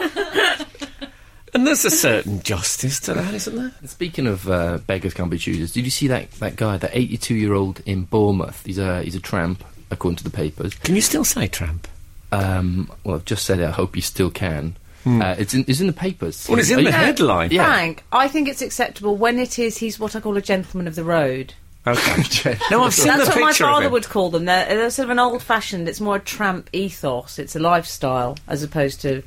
[1.53, 3.71] And there's a certain justice to that, isn't there?
[3.85, 7.35] Speaking of uh, beggars can't be choosers, did you see that that guy, that 82
[7.35, 8.63] year old in Bournemouth?
[8.65, 10.73] He's a he's a tramp, according to the papers.
[10.75, 11.87] Can you still say tramp?
[12.31, 13.65] Um, well, I've just said it.
[13.67, 14.75] I hope you still can.
[15.05, 16.47] Uh, it's in it's in the papers.
[16.49, 17.51] Well, it's in Are the you- headline.
[17.51, 17.65] Yeah.
[17.65, 20.95] Frank, I think it's acceptable when it is he's what I call a gentleman of
[20.95, 21.53] the road.
[21.85, 22.57] Okay.
[22.71, 23.91] no, I've seen That's the what my picture of father him.
[23.91, 24.45] would call them.
[24.45, 25.89] They're, they're sort of an old-fashioned.
[25.89, 27.37] It's more a tramp ethos.
[27.37, 29.21] It's a lifestyle as opposed to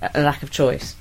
[0.00, 0.96] a a lack of choice.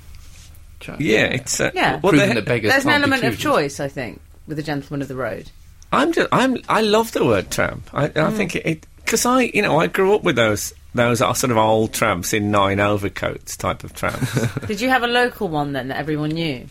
[1.00, 2.00] Yeah, it's uh, Yeah.
[2.04, 3.44] Well, Proving the- that beggars There's an can't be element of choosers.
[3.44, 5.50] choice, I think, with a gentleman of the road.
[5.92, 7.90] I'm just I'm I love the word tramp.
[7.94, 8.36] I, I Mm.
[8.38, 11.58] think it because I you know I grew up with those those are sort of
[11.58, 14.34] old tramps in nine overcoats type of tramps.
[14.68, 16.66] Did you have a local one then that everyone knew?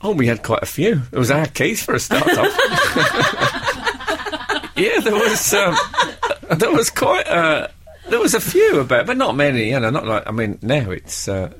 [0.00, 1.02] oh, we had quite a few.
[1.10, 2.46] It was our Keith for a start off.
[4.76, 5.76] yeah, there was um,
[6.56, 7.70] there was quite a
[8.08, 9.70] there was a few about, but not many.
[9.70, 11.28] You know, not like I mean now it's.
[11.28, 11.52] Uh,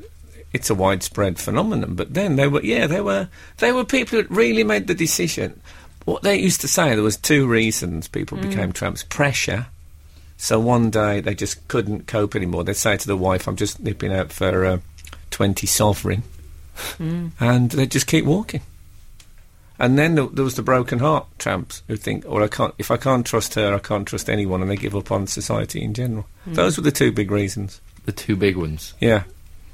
[0.52, 4.30] it's a widespread phenomenon, but then they were, yeah, they were, they were people that
[4.30, 5.60] really made the decision.
[6.04, 8.48] What they used to say, there was two reasons people hmm.
[8.48, 9.66] became tramps: pressure.
[10.38, 12.64] So one day they just couldn't cope anymore.
[12.64, 14.78] They'd say to the wife, "I'm just nipping out for uh,
[15.30, 16.22] twenty sovereign,"
[16.96, 17.28] hmm.
[17.38, 18.62] and they'd just keep walking.
[19.80, 22.74] And then there, there was the broken heart tramps who think, "Well, I can't.
[22.78, 25.82] If I can't trust her, I can't trust anyone," and they give up on society
[25.82, 26.26] in general.
[26.44, 26.54] Hmm.
[26.54, 27.82] Those were the two big reasons.
[28.06, 28.94] The two big ones.
[28.98, 29.24] Yeah,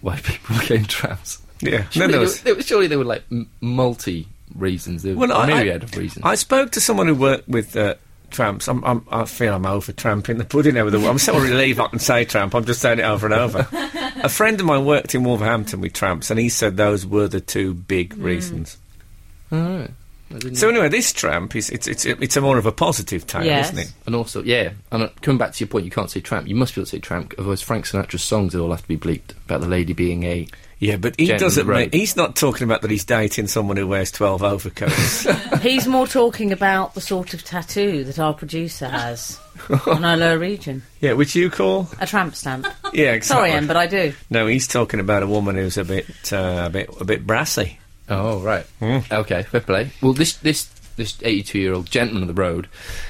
[0.04, 1.40] Why people became tramps.
[1.62, 1.70] yeah.
[1.70, 3.24] Then Surely, there there was- were, there surely there were like
[3.62, 5.02] multi reasons.
[5.02, 6.24] There were Well, a I- myriad I- of reasons.
[6.26, 7.94] I spoke to someone who worked with uh,
[8.30, 8.68] tramps.
[8.68, 10.98] I'm, I'm, I feel I'm over tramping the pudding over the.
[11.08, 12.54] I'm so relieved I can say tramp.
[12.54, 13.66] I'm just saying it over and over.
[14.22, 17.40] a friend of mine worked in Wolverhampton with tramps, and he said those were the
[17.40, 18.76] two big reasons.
[19.50, 19.90] All right.
[20.34, 23.26] I didn't So anyway, this tramp is it's it's it's a more of a positive
[23.26, 23.68] tale, Yes.
[23.72, 23.92] isn't it?
[24.06, 26.48] And also, yeah, and uh, coming back to your point, you can't say tramp.
[26.48, 28.88] You must be able to say tramp, otherwise Frank Sinatra's songs would all have to
[28.88, 30.46] be bleeped about the lady being a.
[30.80, 31.62] Yeah, but he doesn't.
[31.62, 31.94] of the Mean, road.
[31.94, 35.24] he's not talking about that he's dating someone who wears twelve overcoats.
[35.62, 39.40] He's more talking about the sort of tattoo that our producer has
[39.86, 40.82] on our lower region.
[41.00, 41.88] yeah, which you call?
[42.00, 42.66] A tramp stamp.
[42.92, 43.48] Yeah, exactly.
[43.48, 44.12] Sorry, Em, but I do.
[44.28, 47.78] no, he's talking about a woman who's a bit uh, a bit a bit brassy.
[48.08, 48.64] Oh right.
[48.80, 48.98] Hmm.
[49.10, 49.90] Okay, fair play.
[50.02, 50.64] Well, this this
[50.96, 52.68] this 82 year old gentleman on the road,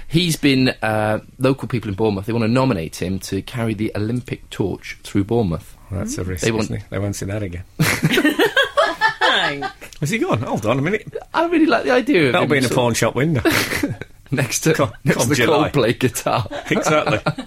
[0.09, 2.27] he's been uh, local people in Bournemouth.
[2.27, 5.77] They want to nominate him to carry the Olympic torch through Bournemouth.
[5.91, 6.45] That's a risk.
[6.45, 6.71] They want-?
[6.91, 7.65] They won't see that again.
[10.01, 10.39] Has he gone?
[10.41, 11.15] Hold on a minute.
[11.33, 13.41] I really like the idea of That'll him be in a sort pawn shop window.
[13.45, 15.71] of next to Come- next come to the July.
[15.71, 16.47] Coldplay guitar.
[16.71, 17.45] exactly.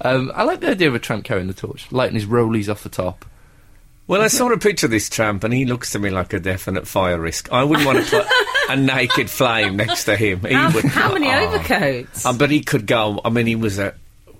[0.00, 2.82] Um, I like the idea of a tramp carrying the torch, lighting his rollies off
[2.82, 3.24] the top.
[4.08, 6.38] Well, I saw a picture of this tramp, and he looks to me like a
[6.38, 7.50] definite fire risk.
[7.52, 8.26] I wouldn't want to put
[8.70, 10.40] a naked flame next to him.
[10.42, 10.84] He How, would.
[10.84, 11.48] how many Oh.
[11.48, 12.24] overcoats?
[12.24, 13.20] Uh, but he could go.
[13.24, 13.94] I mean, he was a.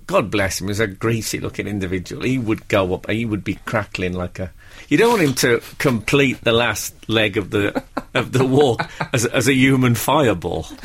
[0.05, 0.67] God bless him.
[0.67, 2.23] He was a greasy-looking individual.
[2.23, 3.09] He would go up.
[3.09, 4.53] He would be crackling like a.
[4.87, 9.25] You don't want him to complete the last leg of the of the walk as,
[9.25, 10.65] as a human fireball.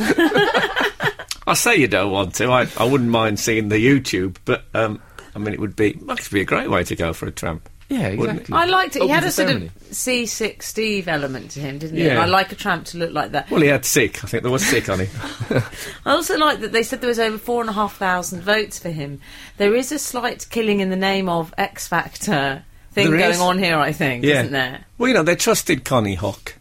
[1.47, 2.51] I say you don't want to.
[2.51, 5.01] I, I wouldn't mind seeing the YouTube, but um,
[5.37, 7.69] I mean, it would be must be a great way to go for a tramp.
[7.93, 8.55] Yeah, exactly.
[8.55, 9.01] I liked it.
[9.01, 9.67] He Open had a sort ceremony.
[9.67, 12.05] of C6 Steve element to him, didn't he?
[12.05, 12.11] Yeah.
[12.13, 13.51] And I like a tramp to look like that.
[13.51, 14.25] Well, he had sick.
[14.25, 15.09] I think there was sick on him.
[16.07, 18.79] I also like that they said there was over four and a half thousand votes
[18.79, 19.21] for him.
[19.59, 23.41] There is a slight killing in the name of X Factor thing There going is.
[23.41, 24.41] on here, I think, Yeah.
[24.41, 24.85] isn't there?
[24.99, 26.53] Well, you know, they trusted Konnie Huq,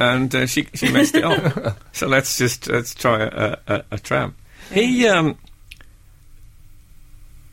[0.00, 1.78] and uh, she she messed it up.
[1.92, 4.36] so let's just let's try a, a, a tramp.
[4.72, 5.36] He um,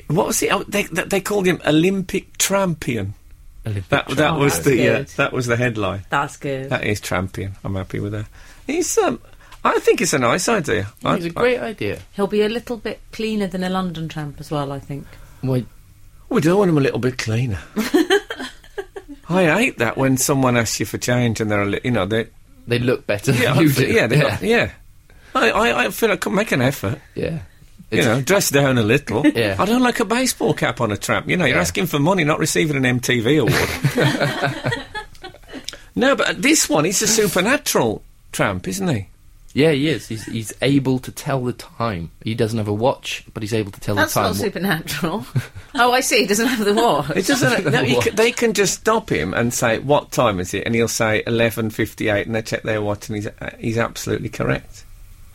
[0.08, 0.52] what was it?
[0.54, 3.13] Oh, they they they called him Olympic Trampion.
[3.65, 4.39] Olympic That that tramp.
[4.39, 6.06] was that's the uh, that was the headline.
[6.10, 6.70] That's good.
[6.70, 7.56] That is champion.
[7.63, 8.26] I'm happy with that.
[8.65, 9.20] He's um,
[9.65, 10.88] I think it's a nice idea.
[11.04, 12.00] I I- it's a great idea.
[12.13, 15.06] He'll be a little bit cleaner than a London tramp as well, I think.
[15.43, 15.63] Well,
[16.30, 17.60] We do want him a little bit cleaner.
[19.30, 22.06] I hate that when someone asks you for change and they're a li- you know
[22.06, 22.28] they
[22.65, 23.93] they look better yeah than you I feel- do.
[23.93, 24.22] yeah they yeah.
[24.24, 24.72] got- yeah.
[25.36, 27.00] I, I, I feel I could make an effort.
[27.13, 27.39] yeah.
[27.89, 29.26] You know, dress down a little.
[29.36, 29.56] Yeah.
[29.60, 31.30] I don't like a baseball cap on a tramp.
[31.30, 31.62] You know, you're Yeah.
[31.62, 34.84] asking for money, not receiving an MTV award.
[35.95, 39.08] no, but this one, he's a supernatural tramp, isn't he?
[39.54, 40.08] Yeah, he is.
[40.08, 42.12] He's, he's able to tell the time.
[42.23, 44.30] He doesn't have a watch, but he's able to tell That's the time.
[44.34, 45.26] That's not supernatural.
[45.76, 46.19] oh, I see.
[46.21, 47.10] He doesn't have the watch.
[47.15, 47.65] It doesn't.
[47.71, 48.06] no, you What?
[48.06, 51.23] ca- they can just stop him and say, "What time is it?" And he'll say
[51.26, 54.84] eleven fifty-eight, and they check their watch, and he's uh, he's absolutely correct.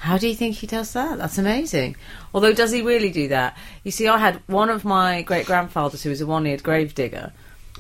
[0.03, 1.19] How do you think he does that?
[1.19, 1.95] That's amazing.
[2.35, 3.57] Although, does he really do that?
[3.85, 7.33] You see, I had one of my great grandfathers who was a one-eared grave digger.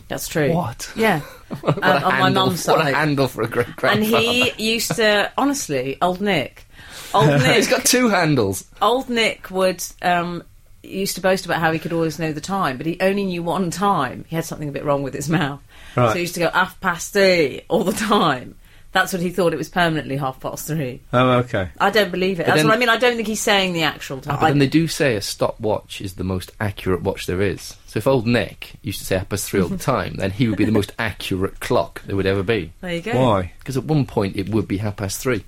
[0.06, 0.52] That's true.
[0.52, 0.90] What?
[0.94, 1.20] Yeah.
[1.60, 4.52] What a Uh, on my handle- mum's What a handle for a great And he
[4.56, 6.64] used to, honestly, old Nick.
[7.14, 7.56] Old Nick.
[7.56, 8.64] He's got two handles.
[8.80, 10.42] old Nick would um,
[10.82, 13.42] used to boast about how he could always know the time, but he only knew
[13.42, 14.24] one time.
[14.28, 15.60] He had something a bit wrong with his mouth,
[15.96, 16.08] Right.
[16.08, 18.54] so he used to go half past three all the time.
[18.92, 21.00] That's what he thought it was permanently half past three.
[21.14, 21.70] Oh, okay.
[21.80, 22.42] I don't believe it.
[22.44, 22.90] But That's then- what I mean.
[22.90, 24.38] I don't think he's saying the actual time.
[24.38, 27.74] But then they do say a stopwatch is the most accurate watch there is.
[27.86, 30.46] So if old Nick used to say half past three all the time, then he
[30.46, 32.72] would be the most accurate clock there would ever be.
[32.82, 33.12] there you go.
[33.18, 33.52] Why?
[33.60, 35.44] Because at one point it would be half past three.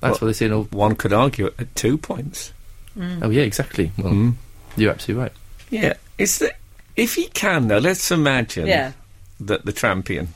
[0.00, 0.72] That's Well- what they say in old.
[0.72, 2.52] One could argue at two points.
[3.00, 3.90] Oh yeah, exactly.
[3.98, 4.34] Well, Mm.
[4.76, 5.32] you're absolutely right.
[5.70, 5.94] Yeah.
[6.18, 6.58] Is that
[6.94, 7.78] if he can though?
[7.78, 8.92] Let's imagine Yeah.
[9.40, 10.28] that the trampion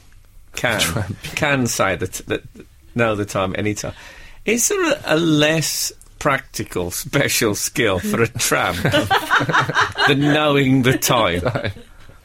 [0.56, 0.80] can
[1.34, 2.42] can say that that
[2.94, 3.94] know the time any time.
[4.44, 8.78] Is there a, a less practical special skill for a tramp
[10.08, 11.40] than knowing the time?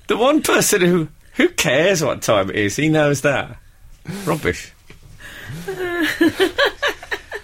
[0.08, 3.58] The one person who who cares what time it is, he knows that.
[4.26, 4.72] Rubbish.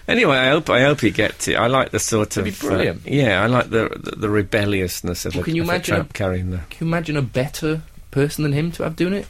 [0.08, 1.56] anyway, I hope I hope he gets it.
[1.56, 2.97] I like the sort That'd of be brilliant.
[3.00, 6.10] uh, yeah, I like the the, the rebelliousness of, Well, a, can you imagine tramp
[6.12, 6.58] a- carrying the.
[6.69, 9.28] Can you imagine a better person than him to have doing it?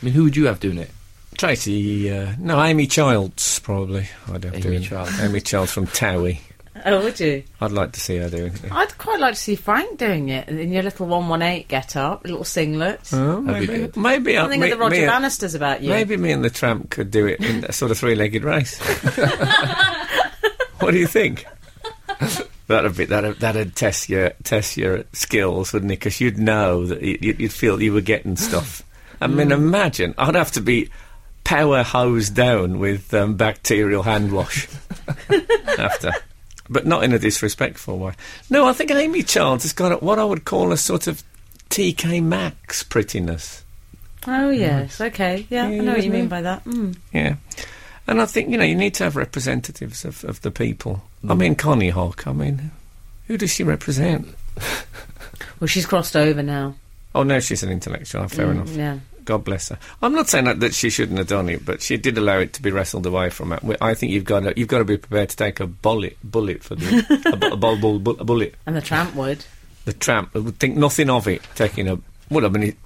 [0.00, 0.90] I mean, who would you have doing it?
[1.36, 4.08] Tracy, uh, no, Amy Childs probably.
[4.32, 5.20] I'd have Amy doing Childs.
[5.20, 6.40] Amy Childs from Towie.
[6.84, 7.42] Oh, would you?
[7.60, 8.70] I'd like to see her doing it.
[8.70, 11.96] I'd quite like to see Frank doing it in your little one one eight get
[11.96, 13.00] up, little singlet.
[13.12, 13.96] Oh, That'd be maybe, good.
[13.96, 15.88] maybe, I- Something me, of the Roger me, Bannisters about you.
[15.90, 18.78] maybe me and the tramp could do it in a sort of three-legged race.
[20.78, 21.44] what do you think?
[22.68, 25.98] That'd be that'd, that'd test your test your skills, wouldn't it?
[25.98, 28.82] Because you'd know that you'd, you'd feel you were getting stuff.
[29.20, 30.90] I mean, imagine I'd have to be
[31.44, 34.68] power hosed down with um, bacterial hand wash
[35.78, 36.12] after,
[36.68, 38.12] but not in a disrespectful way.
[38.50, 41.22] No, I think Amy Childs has got what I would call a sort of
[41.70, 43.64] TK Maxx prettiness.
[44.26, 46.64] Oh yes, okay, yeah, I know what you mean by that.
[46.64, 46.96] Mm.
[47.12, 47.36] Yeah.
[48.06, 51.02] And I think, you know, you need to have representatives of, of the people.
[51.28, 52.70] I mean, Konnie Huq, I mean,
[53.26, 54.34] who does she represent?
[55.60, 56.74] Well, she's crossed over now.
[57.14, 58.28] Oh, no, she's an intellectual.
[58.28, 58.70] Fair Mm, enough.
[58.76, 58.98] Yeah.
[59.24, 59.78] God bless her.
[60.00, 62.54] I'm not saying that, that she shouldn't have done it, but she did allow it
[62.54, 63.60] to be wrestled away from her.
[63.80, 66.62] I think you've got to, you've got to be prepared to take a bullet, bullet
[66.62, 68.54] for the a, a, bull, bull, bull- a bullet.
[68.64, 69.44] And the tramp would.
[69.84, 71.42] The tramp would think nothing of it.
[71.54, 71.98] Taking a
[72.30, 72.76] well, I mean, it,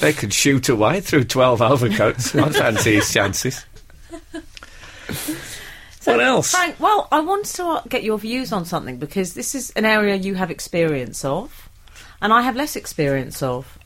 [0.00, 2.34] they could shoot away through twelve overcoats.
[2.38, 3.64] I'd fancy his chances.
[6.04, 6.50] what else?
[6.52, 10.16] Frank, well, I wanted to get your views on something because this is an area
[10.16, 11.67] you have experience of,
[12.20, 13.78] and I have less experience of.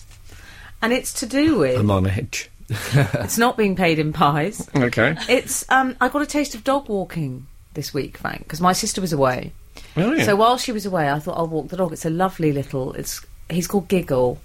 [0.80, 2.50] And it's to do with I'm on edge.
[2.68, 4.68] it's not being paid in pies.
[4.74, 5.16] Okay.
[5.28, 9.00] It's um, I got a taste of dog walking this week, Frank, because my sister
[9.00, 9.52] was away.
[9.96, 10.24] Oh, yeah.
[10.24, 11.92] So while she was away, I thought I'll walk the dog.
[11.92, 12.94] It's a lovely little.
[12.94, 14.40] It's he's called Giggle,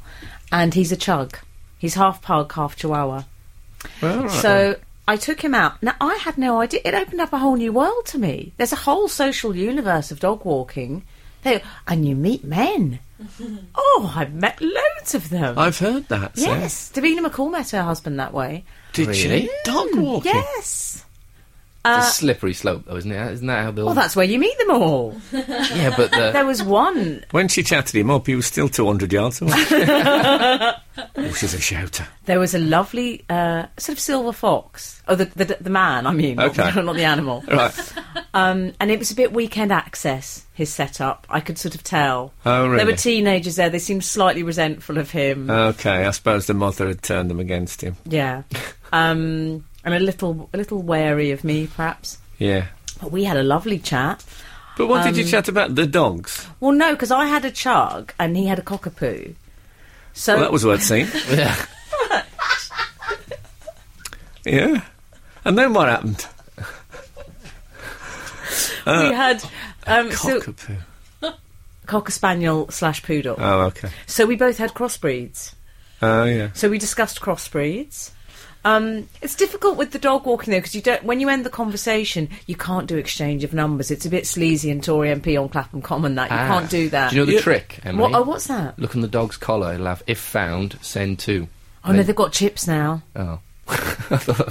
[0.51, 1.37] and he's a chug.
[1.77, 3.23] He's half pug, half chihuahua.
[4.01, 4.31] All right.
[4.31, 4.75] So
[5.07, 5.81] I took him out.
[5.81, 6.81] Now I had no idea.
[6.83, 8.53] It opened up a whole new world to me.
[8.57, 11.03] There's a whole social universe of dog walking.
[11.43, 12.99] They, and you meet men.
[13.75, 15.57] oh, I've met loads of them.
[15.57, 16.37] I've heard that.
[16.37, 16.59] Sam.
[16.61, 18.63] yes, Davina McCall met her husband that way.
[18.93, 19.41] Did Really?
[19.43, 19.49] she?
[19.63, 20.31] Dog walking.
[20.33, 21.03] Yes.
[21.97, 23.31] It's a slippery slope, though, isn't it?
[23.33, 23.85] Isn't that how they'll?
[23.85, 25.15] Well, that's where you meet them all.
[25.31, 27.23] yeah, but the, There was one.
[27.31, 29.53] When she chatted him up, he was still 200 yards away.
[31.17, 32.07] oh, she's a shouter.
[32.25, 35.01] There was a lovely uh, sort of silver fox.
[35.07, 36.05] Oh, the the, the man.
[36.07, 36.81] I mean, not- Okay.
[36.81, 37.43] not, the animal.
[37.47, 37.93] Right.
[38.33, 40.45] Um, and it was a bit weekend access.
[40.53, 42.33] His setup, I could sort of tell.
[42.45, 42.77] Oh, really?
[42.77, 43.69] There were teenagers there.
[43.69, 45.49] They seemed slightly resentful of him.
[45.51, 47.95] Okay, I suppose the mother had turned them against him.
[48.05, 48.41] yeah,
[48.91, 52.17] um, and a little a little wary of me, perhaps.
[52.37, 52.67] Yeah.
[53.01, 54.21] But we had a lovely chat.
[54.75, 55.75] But what did you Um, chat about?
[55.75, 56.45] The dogs?
[56.59, 59.33] Well, no, because I had a chug and he had a cockapoo.
[60.13, 61.07] So Well, that was worth seeing.
[61.31, 61.55] yeah.
[64.45, 64.81] Yeah.
[65.43, 66.25] And then what happened?
[68.85, 69.43] we had
[69.85, 70.77] um, so, Cockapoo.
[71.85, 73.35] cocker spaniel slash poodle.
[73.37, 73.89] Oh, okay.
[74.05, 75.53] so we both had crossbreeds.
[76.01, 76.51] Oh, yeah.
[76.53, 78.11] So we discussed crossbreeds.
[78.67, 81.03] Um, it's difficult with the dog walking though because you don't.
[81.03, 83.91] When you end the conversation, you can't do exchange of numbers.
[83.91, 86.47] It's a bit sleazy and Tory MP on Clapham Common that you Ah.
[86.47, 87.11] can't do that.
[87.11, 88.01] Do you know the trick, Emily?
[88.11, 88.77] what, oh, what's that?
[88.77, 89.73] Look on the dog's collar.
[89.73, 91.47] It'll have if found, send to.
[91.85, 93.03] Oh no, they've got chips now.
[93.15, 93.39] Oh.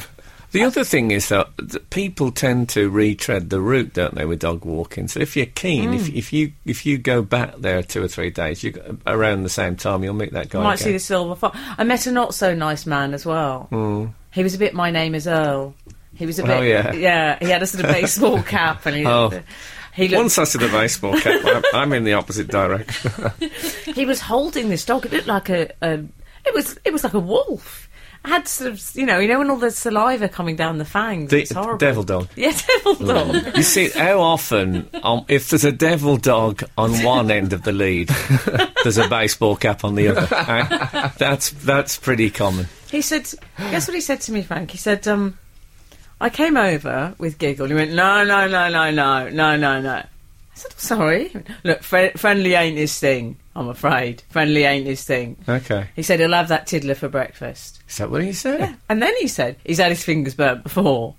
[0.57, 4.41] The other thing is that, that people tend to retread the route, don't they, with
[4.41, 5.07] dog walking?
[5.07, 6.17] So if you're keen, if, Mm.
[6.17, 8.73] if you if you go back there two or three days, you
[9.07, 10.61] around the same time, you'll meet that guy.
[10.61, 11.59] You might see the silver fox.
[11.77, 13.69] I met a not so nice man as well.
[14.33, 14.73] He was a bit.
[14.73, 15.75] My name is Earl.
[16.15, 16.51] He was a bit.
[16.59, 16.95] Oh, yeah.
[16.95, 17.39] yeah.
[17.39, 19.05] He had a sort of baseball cap, and he.
[19.07, 19.39] Oh.
[19.95, 23.13] He looked, Once I see the baseball cap, I'm, I'm in the opposite direction.
[23.95, 25.05] he was holding this dog.
[25.05, 25.99] It looked like a, a.
[26.47, 26.79] It was.
[26.85, 27.86] It was like a wolf.
[28.27, 31.31] Had sort of, you know, you know, when all the saliva coming down the fangs.
[31.31, 31.79] The it's horrible.
[31.79, 32.29] devil dog.
[32.35, 32.53] Yeah,
[32.85, 33.57] devil dog.
[33.57, 37.71] You see, how often, um, if there's a devil dog on one end of the
[37.73, 38.09] lead,
[38.83, 40.27] there's a baseball cap on the other.
[40.35, 41.11] eh?
[41.19, 42.67] That's that's pretty common.
[42.91, 44.73] He said, guess what he said to me, Frank?
[44.73, 45.39] He said, um,
[46.21, 47.69] I came over with giggle.
[47.69, 50.03] He went, no, no, no, no, no, no, no, no.
[50.57, 51.45] I said, "Oh, sorry.
[51.65, 54.23] Look, fri friendly ain't his thing, I'm afraid.
[54.31, 55.37] Friendly ain't his thing.
[55.49, 57.83] Okay, He said he'll have that tiddler for breakfast.
[57.89, 58.75] is that what he said?
[58.89, 61.15] And then he said he's had his fingers burnt before.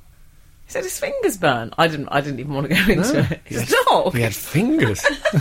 [0.65, 1.73] He said his fingers burnt.
[1.77, 2.09] I didn't.
[2.09, 3.19] I didn't even want to go into No.
[3.29, 3.41] it.
[3.45, 4.15] It's a dog.
[4.15, 5.05] He had fingers.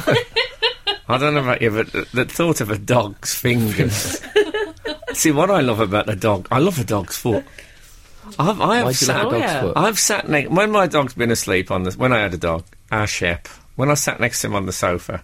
[1.09, 4.20] I don't know about you, but the, the thought of a dog's fingers.
[5.14, 7.44] See, what I love about a dog, I love a dog's foot.
[8.38, 9.61] I've, I have Why like sat, a dog's yeah.
[9.62, 9.72] foot?
[9.76, 12.64] I've sat next when my dog's been asleep on the when I had a dog,
[12.92, 13.48] our Shep.
[13.77, 15.23] When I sat next to him on the sofa,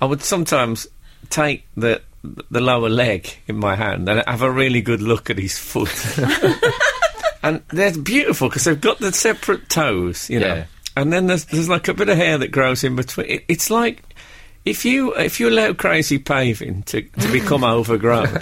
[0.00, 0.86] I would sometimes
[1.30, 2.02] take the
[2.50, 6.18] the lower leg in my hand and have a really good look at his foot.
[7.42, 10.54] and they're beautiful because they've got the separate toes, you know.
[10.54, 10.64] Yeah.
[10.96, 13.28] And then there's there's like a bit of hair that grows in between.
[13.28, 14.02] It, it's like
[14.64, 18.40] if you if you allow crazy paving to to become overgrown.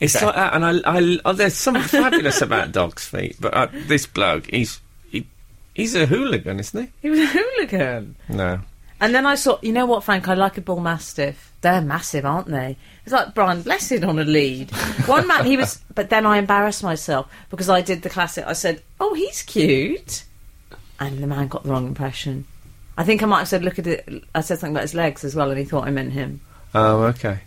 [0.00, 3.68] It's like that, and I, I, oh, there's something fabulous about dogs' feet, but uh,
[3.70, 4.80] this bloke, he's he,
[5.74, 8.16] he's a hooligan, isn't He He was a hooligan.
[8.28, 8.60] No.
[9.00, 10.28] And then I saw, you know what, Frank?
[10.28, 11.52] I like a bull mastiff.
[11.60, 12.76] They're massive, aren't they?
[13.04, 14.70] It's like Brian Blessed on a lead.
[15.06, 18.46] One man, he was, but then I embarrassed myself because I did the classic.
[18.46, 20.24] I said, "Oh, he's cute,"
[21.00, 22.46] and the man got the wrong impression.
[22.96, 25.24] I think I might have said, "Look at it." I said something about his legs
[25.24, 26.40] as well, and he thought I meant him.
[26.74, 27.40] Oh, okay.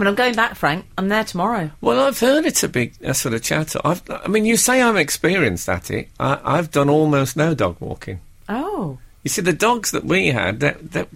[0.00, 0.86] But I'm going back, Frank.
[0.96, 1.70] I'm there tomorrow.
[1.82, 3.82] Well, I've heard it's a big a sort of chatter.
[3.84, 6.08] I've, I mean, you say I'm experienced at it.
[6.18, 8.20] I, I've done almost no dog walking.
[8.48, 11.08] Oh, You see, the dogs that we had, that, that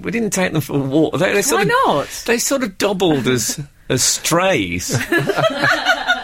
[0.00, 1.18] we didn't take them for a walk.
[1.18, 2.22] They, they sort why of, not?
[2.26, 3.58] They sort of doubled as
[3.88, 4.96] as strays.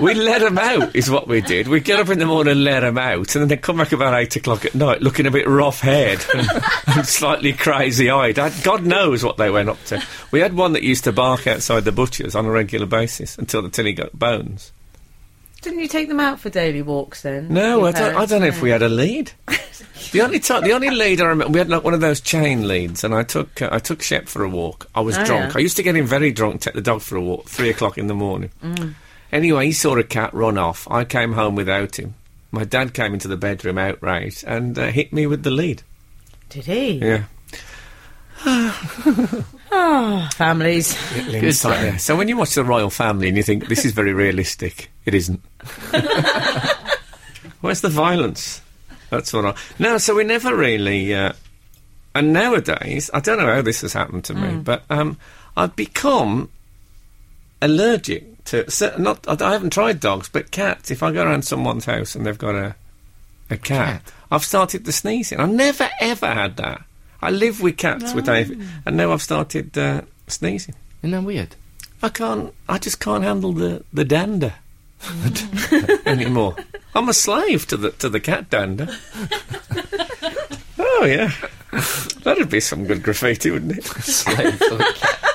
[0.01, 1.69] we let them out, is what we did.
[1.69, 3.93] We get up in the morning and let them out, and then they come back
[3.93, 6.49] about eight o'clock at night, looking a bit rough-haired and,
[6.87, 8.37] and slightly crazy-eyed.
[8.63, 10.03] God knows what they went up to.
[10.31, 13.63] We had one that used to bark outside the butcher's on a regular basis until
[13.63, 14.73] the he got bones.
[15.61, 17.53] Didn't you take them out for daily walks then?
[17.53, 18.15] No, I don't.
[18.15, 19.33] I don't know if we had a lead.
[20.13, 22.69] the only time, the only lead I remember, we had like one of those chain
[22.69, 24.89] leads, and I took uh, I took Shep for a walk.
[24.95, 25.55] I was Oh, drunk.
[25.55, 25.59] yeah.
[25.59, 27.99] I used to get him very drunk, take the dog for a walk, three o'clock
[27.99, 28.51] in the morning.
[28.63, 28.95] Mm.
[29.33, 30.89] Anyway, he saw a cat run off.
[30.91, 32.15] I came home without him.
[32.51, 35.83] My dad came into the bedroom outright and uh, hit me with the lead.
[36.49, 36.93] Did he?
[36.99, 37.25] Yeah,
[38.45, 40.97] Oh, families.
[41.17, 41.99] Little insight there.
[41.99, 45.15] So when you watch the royal family and you think this is very realistic, it
[45.15, 45.41] isn't.
[47.61, 48.63] Where's the violence?
[49.11, 49.55] That's what I.
[49.79, 51.15] No, so we never really.
[51.15, 51.33] Uh,
[52.15, 55.19] and nowadays, I don't know how this has happened to me, but um,
[55.57, 56.51] I've become
[57.61, 58.71] allergic to.
[58.71, 60.91] So not, I I haven't tried dogs, but cats.
[60.91, 62.75] If I go around someone's house and they've got a
[63.51, 64.13] a cat, cat?
[64.31, 65.41] I've started the sneezing.
[65.41, 66.83] I've never ever had that.
[67.21, 70.75] I live with cats with David, and now I've started uh, sneezing.
[71.03, 71.57] Isn't that weird?
[72.03, 72.55] I can't.
[72.69, 74.55] I just can't handle the the dander
[76.07, 76.57] anymore.
[76.95, 78.89] I'm a slave to the to the cat dander.
[80.79, 81.33] oh yeah,
[82.23, 83.85] that'd be some good graffiti, wouldn't it?
[83.85, 85.28] Slave for the cat.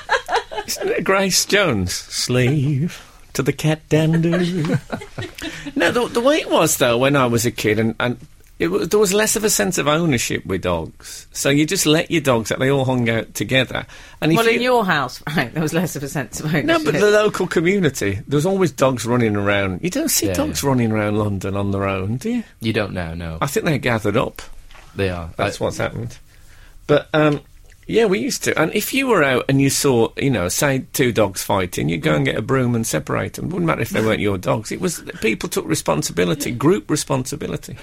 [0.67, 1.93] Isn't it Grace Jones?
[1.93, 3.01] Slave
[3.33, 4.29] to the cat dander.
[5.75, 8.17] no, the, the way it was though when I was a kid, and, and
[8.59, 11.27] it was, there was less of a sense of ownership with dogs.
[11.33, 13.85] So you just let your dogs out; they all hung out together.
[14.21, 16.65] And Well, you, in your house, Frank, there was less of a sense of ownership.
[16.65, 18.19] No, but the local community.
[18.27, 19.81] There's always dogs running around.
[19.83, 20.69] You don't see Yeah, dogs yeah.
[20.69, 22.43] running around London on their own, do you?
[22.61, 23.37] You don't know, no.
[23.41, 24.41] I think they're gathered up.
[24.95, 25.31] They are.
[25.35, 26.17] That's I- what's happened.
[26.85, 27.41] But um,
[27.87, 28.59] Yeah, we used to.
[28.59, 32.01] And if you were out and you saw, you know, say two dogs fighting, you'd
[32.01, 32.31] go and mm.
[32.31, 33.49] get a broom and separate them.
[33.49, 34.71] Wouldn't matter if they weren't your dogs.
[34.71, 37.77] It was people took responsibility, group responsibility.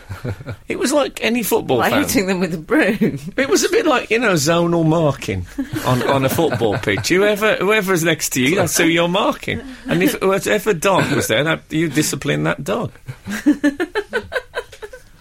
[0.68, 2.03] It was like any football Like fan.
[2.03, 3.18] hitting them with a broom.
[3.36, 5.46] It was a bit like you know zonal marking
[5.84, 7.09] on, on a football pitch.
[7.09, 9.61] Whoever whoever's next to you, that's who you're marking.
[9.86, 12.92] And if whatever dog was there, that, you discipline that dog.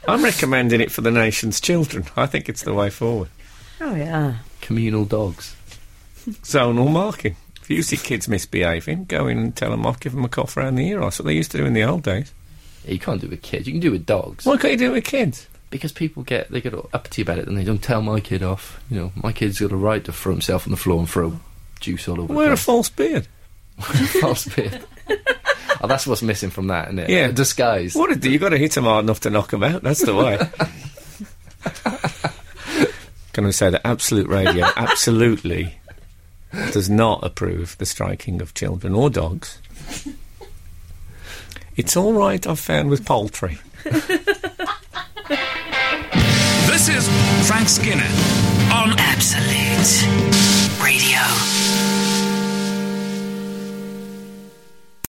[0.08, 2.06] I'm recommending it for the nation's children.
[2.16, 3.30] I think it's the way forward.
[3.80, 4.36] Oh yeah.
[4.70, 5.56] Communal dogs.
[6.44, 7.36] Zonal marking.
[7.60, 10.56] If you see kids misbehaving, go in and tell them off, give them a cough
[10.58, 11.00] around the ear.
[11.00, 12.32] That's what they used to do in the old days.
[12.86, 13.66] Yeah, you can't do it with kids.
[13.66, 14.46] You can do it with dogs.
[14.46, 15.48] Why can't you do it with kids?
[15.72, 18.44] Because people get they get all uppity about it and they don't tell my kid
[18.44, 18.80] off.
[18.92, 21.40] You know, my kid's got a right to throw himself on the floor and throw
[21.80, 23.28] juice all over Wear a false beard.
[23.80, 24.84] Wear a false beard.
[25.82, 27.10] oh, that's what's missing from that, isn't it?
[27.10, 27.30] Yeah.
[27.30, 27.96] A disguise.
[27.96, 29.82] What did you got to hit them hard enough to knock them out?
[29.82, 30.38] That's the way.
[33.40, 35.80] Can I say that Absolute Radio absolutely
[36.74, 39.60] does not approve the striking of children or dogs.
[41.78, 43.58] It's all right, I've found with poultry.
[43.86, 44.10] This
[46.90, 47.08] is
[47.48, 48.04] Frank Skinner
[48.74, 50.04] on Absolute
[50.84, 51.89] Radio.